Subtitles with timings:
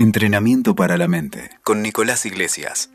[0.00, 2.90] Entrenamiento para la mente con Nicolás Iglesias.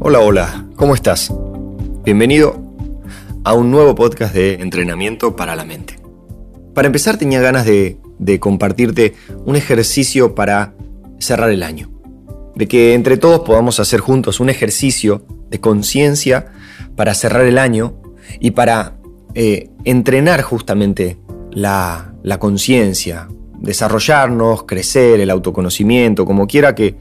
[0.00, 1.32] Hola, hola, ¿cómo estás?
[2.02, 2.60] Bienvenido
[3.44, 6.00] a un nuevo podcast de Entrenamiento para la mente.
[6.74, 8.00] Para empezar tenía ganas de,
[8.40, 9.14] compartirte
[9.44, 10.74] un ejercicio para
[11.20, 11.92] cerrar el año.
[12.56, 16.46] De que entre todos podamos hacer juntos un ejercicio de conciencia
[16.96, 18.02] para cerrar el año
[18.40, 18.96] y para
[19.36, 21.21] eh, entrenar justamente
[21.52, 23.28] la, conciencia,
[23.58, 26.96] desarrollarnos, crecer, el autoconocimiento, como quiera que,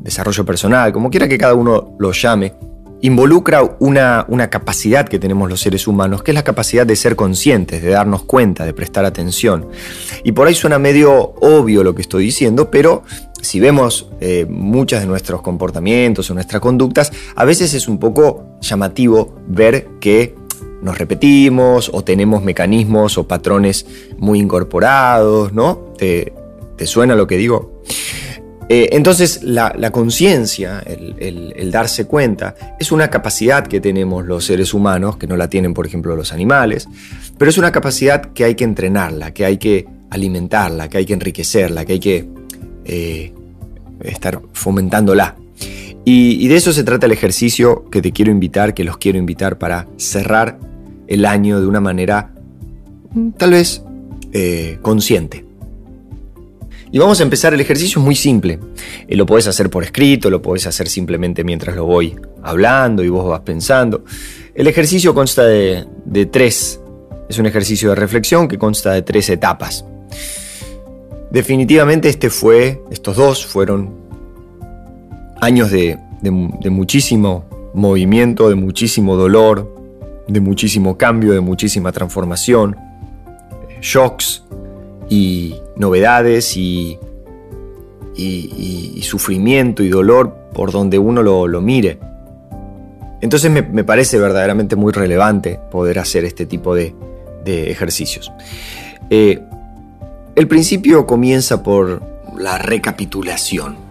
[0.00, 2.54] desarrollo personal, como quiera que cada uno lo llame,
[3.00, 7.16] involucra una, una, capacidad que tenemos los seres humanos, que es la capacidad de ser
[7.16, 9.68] conscientes, de darnos cuenta, de prestar atención.
[10.22, 13.02] Y por ahí suena medio obvio lo que estoy diciendo, pero
[13.42, 18.56] si vemos eh, muchos de nuestros comportamientos o nuestras conductas, a veces es un poco
[18.60, 20.34] llamativo ver que
[20.84, 23.86] nos repetimos o tenemos mecanismos o patrones
[24.18, 25.94] muy incorporados, ¿no?
[25.96, 26.32] ¿Te,
[26.84, 27.82] suena lo que digo?
[28.68, 35.16] Eh, entonces la, conciencia, el, darse cuenta, es una capacidad que tenemos los seres humanos,
[35.16, 36.86] que no la tienen por ejemplo los animales,
[37.38, 41.14] pero es una capacidad que hay que entrenarla, que hay que alimentarla, que hay que
[41.14, 42.28] enriquecerla, que hay que
[42.84, 43.32] eh,
[44.02, 45.34] estar fomentándola.
[46.04, 49.56] y de eso se trata el ejercicio que te quiero invitar, que los quiero invitar
[49.56, 50.73] para cerrar
[51.06, 52.32] el año de una manera
[53.36, 53.82] tal vez
[54.32, 55.44] eh, consciente.
[56.90, 58.60] Y vamos a empezar el ejercicio muy simple.
[59.08, 63.08] Eh, lo puedes hacer por escrito, lo puedes hacer simplemente mientras lo voy hablando y
[63.08, 64.04] vos vas pensando.
[64.54, 65.86] El ejercicio consta de,
[66.30, 66.80] tres.
[67.28, 69.84] Es un ejercicio de reflexión que consta de tres etapas.
[71.30, 73.92] Definitivamente este fue, estos dos fueron
[75.40, 75.98] años de
[76.70, 77.44] muchísimo
[77.74, 79.73] movimiento, de muchísimo dolor,
[80.26, 82.76] de muchísimo cambio, de muchísima transformación,
[83.80, 84.44] shocks
[85.08, 86.98] y novedades y,
[88.16, 91.98] y, sufrimiento y dolor por donde uno lo, mire.
[93.20, 96.94] Entonces me, parece verdaderamente muy relevante poder hacer este tipo de,
[97.46, 98.32] ejercicios.
[99.10, 99.42] Eh,
[100.34, 102.02] el principio comienza por
[102.38, 103.83] la recapitulación.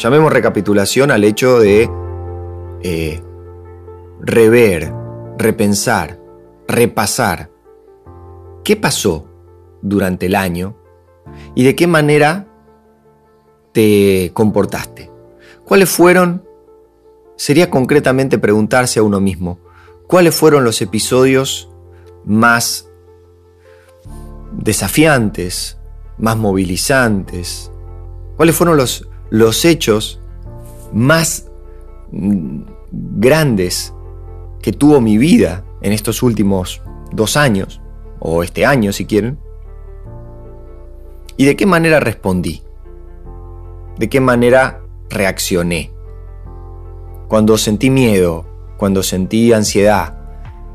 [0.00, 1.90] Llamemos recapitulación al hecho de
[2.82, 3.22] eh,
[4.22, 4.94] rever,
[5.36, 6.18] repensar,
[6.66, 7.50] repasar
[8.64, 9.28] qué pasó
[9.82, 10.74] durante el año
[11.54, 12.46] y de qué manera
[13.72, 15.10] te comportaste.
[15.66, 16.48] ¿Cuáles fueron?
[17.36, 19.58] Sería concretamente preguntarse a uno mismo,
[20.06, 21.68] ¿cuáles fueron los episodios
[22.24, 22.88] más
[24.52, 25.76] desafiantes,
[26.16, 27.70] más movilizantes?
[28.38, 30.20] ¿Cuáles fueron los los hechos
[30.92, 31.48] más
[32.90, 33.94] grandes
[34.60, 36.82] que tuvo mi vida en estos últimos
[37.12, 37.80] dos años,
[38.18, 39.38] o este año si quieren,
[41.36, 42.62] y de qué manera respondí,
[43.96, 45.92] de qué manera reaccioné.
[47.28, 48.46] Cuando sentí miedo,
[48.76, 50.18] cuando sentí ansiedad,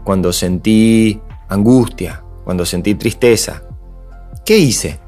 [0.04, 3.64] cuando sentí angustia, cuando sentí tristeza,
[4.46, 5.00] ¿qué hice?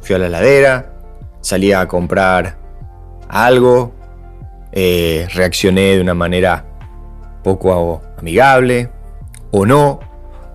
[0.00, 1.00] Fui a la ladera,
[1.40, 2.65] salí a comprar
[3.28, 3.94] algo,
[4.72, 6.64] eh, reaccioné de una manera
[7.42, 8.90] poco amigable
[9.50, 10.00] o no,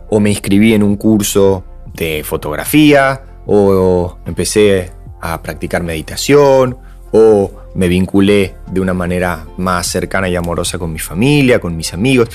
[0.10, 6.78] o me inscribí en un curso de fotografía, o empecé a practicar meditación,
[7.12, 11.94] o me vinculé de una manera más cercana y amorosa con mi familia, con mis
[11.94, 12.30] amigos.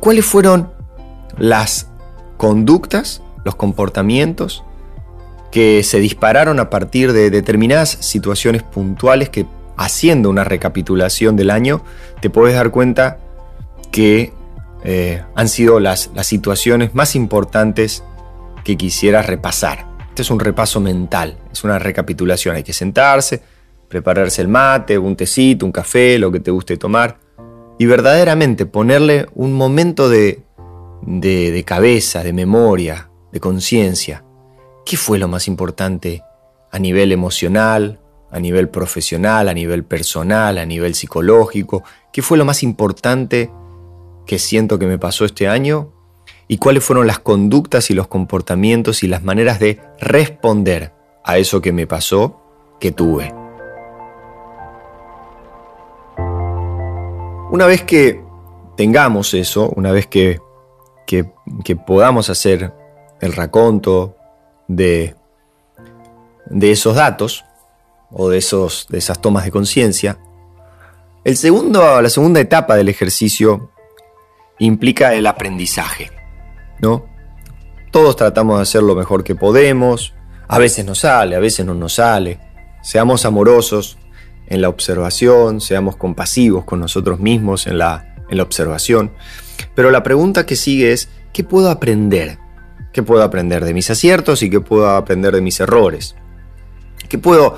[0.00, 0.70] ¿Cuáles fueron
[1.38, 1.88] las
[2.36, 4.64] conductas, los comportamientos
[5.50, 9.46] que se dispararon a partir de determinadas situaciones puntuales que
[9.76, 11.82] haciendo una recapitulación del año,
[12.20, 13.18] te puedes dar cuenta
[13.90, 14.32] que
[14.84, 18.02] eh, han sido las, las situaciones más importantes
[18.64, 19.86] que quisieras repasar.
[20.08, 22.56] Este es un repaso mental, es una recapitulación.
[22.56, 23.42] Hay que sentarse,
[23.88, 27.18] prepararse el mate, un tecito, un café, lo que te guste tomar,
[27.78, 30.42] y verdaderamente ponerle un momento de,
[31.02, 34.24] de cabeza, de memoria, de conciencia.
[34.84, 36.22] ¿Qué fue lo más importante
[36.70, 38.00] a nivel emocional,
[38.32, 41.84] a nivel profesional, a nivel personal, a nivel psicológico?
[42.12, 43.50] ¿Qué fue lo más importante
[44.26, 45.92] que siento que me pasó este año?
[46.48, 50.92] ¿Y cuáles fueron las conductas y los comportamientos y las maneras de responder
[51.24, 52.40] a eso que me pasó
[52.80, 53.32] que tuve?
[57.50, 58.22] Una vez que
[58.76, 60.40] tengamos eso, una vez que,
[61.06, 62.72] que, podamos hacer
[63.20, 64.16] el raconto
[64.68, 65.14] de,
[66.46, 67.44] de esos datos,
[68.12, 70.18] o de, esos, de esas tomas de conciencia.
[71.24, 73.70] El segundo, la segunda etapa del ejercicio
[74.58, 76.10] implica el aprendizaje,
[76.80, 77.06] ¿no?
[77.90, 80.14] Todos tratamos de hacer lo mejor que podemos,
[80.48, 82.38] a veces nos sale, a veces no nos sale.
[82.82, 83.98] Seamos amorosos
[84.46, 89.12] en la observación, seamos compasivos con nosotros mismos en la, en la observación.
[89.74, 92.38] Pero la pregunta que sigue es, ¿qué puedo aprender?
[92.92, 96.16] ¿Qué puedo aprender de mis aciertos y qué puedo aprender de mis errores?
[97.08, 97.56] ¿Qué puedo,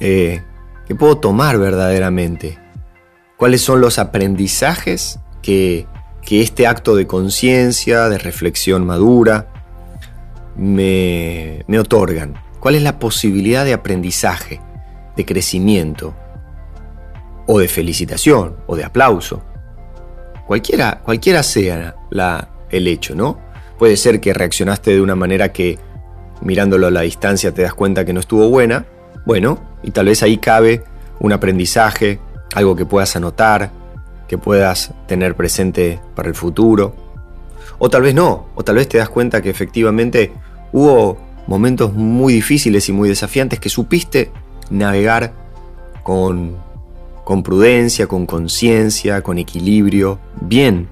[0.00, 0.42] eh,
[0.86, 2.58] ¿qué puedo tomar verdaderamente?
[3.36, 5.86] ¿Cuáles son los aprendizajes que,
[6.22, 9.48] que este acto de conciencia, de reflexión madura,
[10.56, 12.34] me, me otorgan?
[12.58, 14.60] ¿Cuál es la posibilidad de aprendizaje,
[15.16, 16.14] de crecimiento,
[17.46, 19.42] o de felicitación, o de aplauso?
[20.46, 23.38] Cualquiera, cualquiera sea la, el hecho, ¿no?
[23.78, 25.78] Puede ser que reaccionaste de una manera que
[26.42, 28.84] mirándolo a la distancia te das cuenta que no estuvo buena.
[29.24, 30.84] Bueno, y tal vez ahí cabe
[31.18, 32.18] un aprendizaje,
[32.54, 33.70] algo que puedas anotar,
[34.26, 36.94] que puedas tener presente para el futuro.
[37.78, 40.32] O tal vez no, o tal vez te das cuenta que efectivamente
[40.72, 44.30] hubo momentos muy difíciles y muy desafiantes que supiste
[44.70, 45.32] navegar
[46.02, 46.56] con,
[47.24, 50.88] con prudencia, con conciencia, con equilibrio, bien.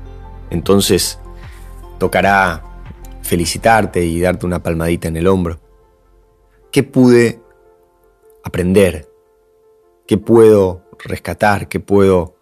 [0.51, 1.19] Entonces
[1.99, 2.63] tocará
[3.23, 5.61] felicitarte y darte una palmadita en el hombro.
[6.73, 7.41] ¿Qué pude
[8.49, 9.09] aprender?
[10.07, 11.69] ¿Qué puedo rescatar?
[11.69, 12.37] ¿Qué puedo,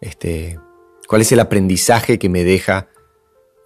[0.00, 0.58] este,
[1.06, 2.88] cuál es el aprendizaje que me deja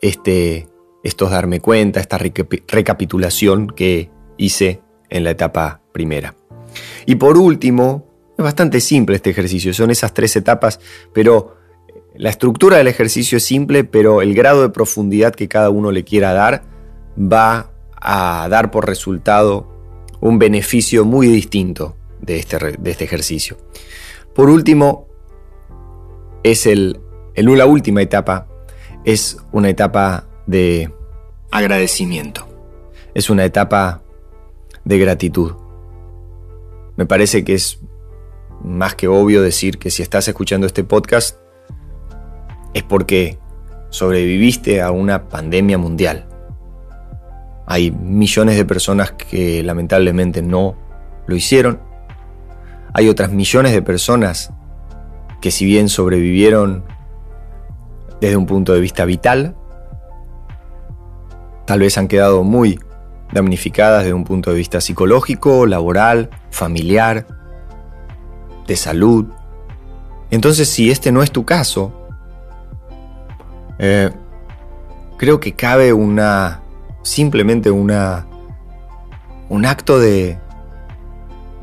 [0.02, 0.68] este,
[1.02, 6.34] estos darme cuenta, esta recapitulación que hice en la etapa primera?
[7.06, 8.06] Y por último,
[8.36, 10.80] es bastante simple este ejercicio, son esas tres etapas,
[11.12, 11.56] pero
[12.16, 16.04] la estructura del ejercicio es simple, pero el grado de profundidad que cada uno le
[16.04, 16.62] quiera dar
[17.18, 19.73] va a dar por resultado
[20.24, 23.58] un beneficio muy distinto de este, de este ejercicio.
[24.34, 25.06] Por último,
[26.42, 26.98] es el,
[27.34, 28.48] el, la última etapa,
[29.04, 30.90] es una etapa de
[31.50, 32.48] agradecimiento.
[33.12, 34.02] Es una etapa
[34.86, 35.52] de gratitud.
[36.96, 37.80] Me parece que es
[38.62, 41.36] más que obvio decir que si estás escuchando este podcast,
[42.72, 43.38] es porque
[43.90, 46.33] sobreviviste a una pandemia mundial.
[47.66, 50.76] Hay millones de personas que lamentablemente no
[51.26, 51.80] lo hicieron.
[52.92, 54.52] Hay otras millones de personas
[55.40, 56.84] que si bien sobrevivieron
[58.20, 59.56] desde un punto de vista vital,
[61.66, 62.78] tal vez han quedado muy
[63.32, 67.26] damnificadas desde un punto de vista psicológico, laboral, familiar,
[68.66, 69.26] de salud.
[70.30, 71.92] Entonces, si este no es tu caso,
[73.78, 74.10] eh,
[75.16, 76.62] creo que cabe una,
[77.04, 78.26] simplemente una,
[79.48, 80.38] un acto de,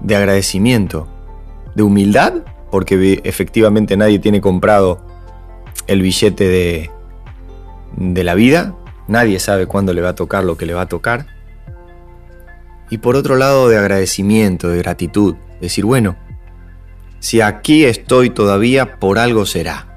[0.02, 1.10] de agradecimiento,
[1.76, 2.36] de humildad,
[2.72, 5.06] porque efectivamente nadie tiene comprado
[5.88, 6.90] el billete de,
[7.98, 8.76] de la vida,
[9.08, 11.28] nadie sabe cuándo le va a tocar lo que le va a tocar.
[12.90, 16.16] Y por otro lado, de agradecimiento, de gratitud, decir, bueno,
[17.20, 19.88] si aquí estoy todavía, por algo será.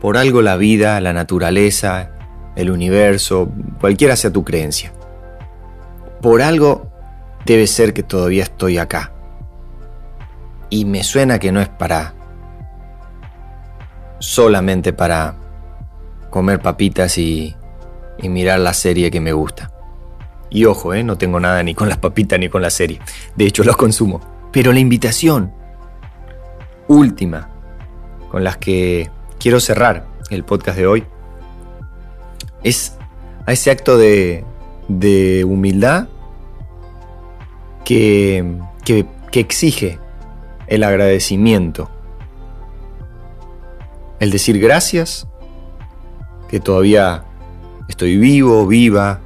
[0.00, 2.13] Por algo la vida, la naturaleza,
[2.56, 4.92] el universo, cualquiera sea tu creencia.
[6.20, 6.90] Por algo
[7.44, 9.12] debe ser que todavía estoy acá.
[10.70, 12.14] Y me suena que no es para
[14.18, 15.36] solamente para
[16.30, 17.54] comer papitas y,
[18.22, 19.70] mirar la serie que me gusta.
[20.48, 21.02] Y ojo, ¿eh?
[21.02, 23.00] no tengo nada ni con las papitas ni con la serie.
[23.36, 24.20] De hecho, los consumo.
[24.50, 25.52] Pero la invitación
[26.88, 27.50] última
[28.30, 31.04] con las que quiero cerrar el podcast de hoy
[32.64, 32.96] es
[33.46, 34.44] a ese acto de,
[35.46, 36.08] humildad
[37.84, 39.98] que, que, que exige
[40.66, 41.90] el agradecimiento.
[44.18, 45.28] El decir gracias,
[46.48, 47.24] que todavía
[47.88, 49.20] estoy vivo, viva.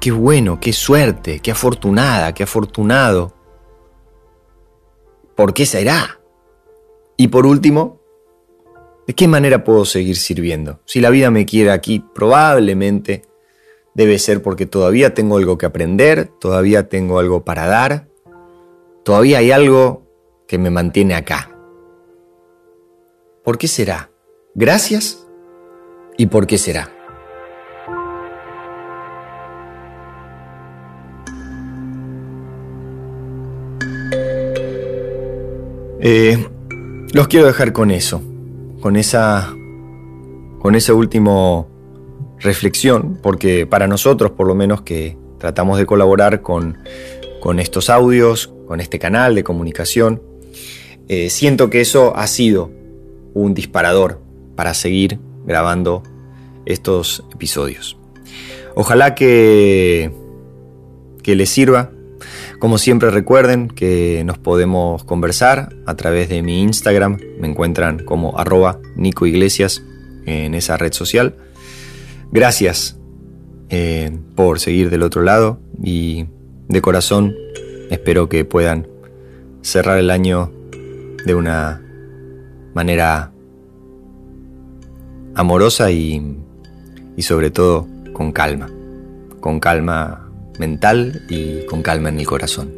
[0.00, 3.34] Qué bueno, qué suerte, qué afortunada, qué afortunado.
[5.34, 6.20] ¿Por qué será?
[7.16, 7.99] Y por último,
[9.10, 10.78] ¿De qué manera puedo seguir sirviendo?
[10.84, 13.22] Si la vida me quiere aquí, probablemente
[13.92, 18.06] debe ser porque todavía tengo algo que aprender, todavía tengo algo para dar,
[19.04, 20.06] todavía hay algo
[20.46, 21.50] que me mantiene acá.
[23.42, 24.12] ¿Por qué será?
[24.54, 25.26] Gracias.
[26.16, 26.92] ¿Y por qué será?
[35.98, 36.46] Eh,
[37.12, 38.29] los quiero dejar con eso
[38.80, 39.54] con esa,
[40.58, 41.66] con última
[42.38, 46.78] reflexión, porque para nosotros, por lo menos que tratamos de colaborar con,
[47.40, 50.22] con estos audios, con este canal de comunicación,
[51.08, 52.70] eh, siento que eso ha sido
[53.34, 54.20] un disparador
[54.56, 56.02] para seguir grabando
[56.66, 57.98] estos episodios.
[58.74, 60.12] Ojalá que,
[61.22, 61.90] que les sirva.
[62.60, 67.18] Como siempre recuerden que nos podemos conversar a través de mi Instagram.
[67.38, 71.36] Me encuentran como arroba Nico en esa red social.
[72.30, 72.98] Gracias
[73.70, 76.26] eh, por seguir del otro lado y
[76.68, 77.34] de corazón
[77.88, 78.86] espero que puedan
[79.62, 80.52] cerrar el año
[81.24, 81.82] de una
[82.74, 83.32] manera
[85.34, 86.36] amorosa y,
[87.16, 88.68] y sobre todo con calma,
[89.40, 90.29] con calma
[90.60, 92.70] mental y con calma en el corazón.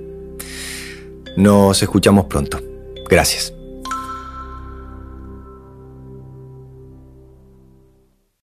[1.36, 2.60] Nos escuchamos pronto.
[3.10, 3.52] Gracias.